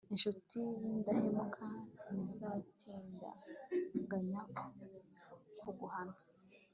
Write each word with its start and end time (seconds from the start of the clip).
incuti 0.13 0.59
y'indahemuka 0.81 1.65
ntizatindiganya 2.13 4.41
kuguhana 5.61 6.17